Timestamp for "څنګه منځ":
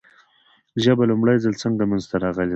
1.63-2.03